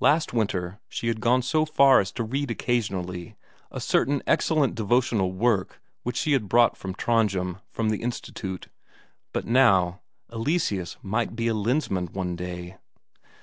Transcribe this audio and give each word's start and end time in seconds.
Last 0.00 0.32
winter 0.32 0.80
she 0.88 1.08
had 1.08 1.20
gone 1.20 1.42
so 1.42 1.66
far 1.66 2.00
as 2.00 2.10
to 2.12 2.24
read 2.24 2.50
occasionally 2.50 3.36
a 3.70 3.80
certain 3.82 4.22
excellent 4.26 4.74
devotional 4.74 5.30
work 5.32 5.78
which 6.04 6.16
she 6.16 6.32
had 6.32 6.48
brought 6.48 6.74
from 6.74 6.94
Trondhjem, 6.94 7.58
from 7.68 7.90
the 7.90 8.00
Institute; 8.00 8.68
but 9.30 9.44
now, 9.44 10.00
Eleseus 10.32 10.96
might 11.02 11.36
be 11.36 11.48
a 11.48 11.54
Lensmand 11.54 12.14
one 12.14 12.34
day! 12.34 12.78